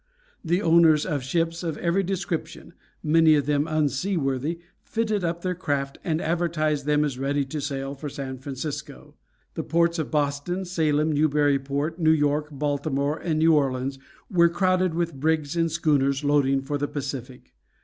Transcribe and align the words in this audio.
The 0.43 0.63
owners 0.63 1.05
of 1.05 1.21
ships 1.21 1.61
of 1.61 1.77
every 1.77 2.01
description, 2.01 2.73
many 3.03 3.35
of 3.35 3.45
them 3.45 3.67
unseaworthy, 3.67 4.59
fitted 4.83 5.23
up 5.23 5.43
their 5.43 5.53
craft, 5.53 5.99
and 6.03 6.19
advertised 6.19 6.87
them 6.87 7.05
as 7.05 7.19
ready 7.19 7.45
to 7.45 7.61
sail 7.61 7.93
for 7.93 8.09
San 8.09 8.39
Francisco. 8.39 9.13
The 9.53 9.61
ports 9.61 9.99
of 9.99 10.09
Boston, 10.09 10.65
Salem, 10.65 11.11
Newburyport, 11.11 11.99
New 11.99 12.09
York, 12.09 12.47
Baltimore, 12.49 13.19
and 13.19 13.37
New 13.37 13.53
Orleans 13.53 13.99
were 14.27 14.49
crowded 14.49 14.95
with 14.95 15.19
brigs 15.19 15.55
and 15.55 15.71
schooners 15.71 16.23
loading 16.23 16.63
for 16.63 16.79
the 16.79 16.87
Pacific. 16.87 17.53